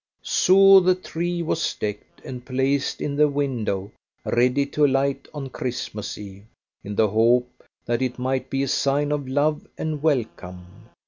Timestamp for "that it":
7.85-8.17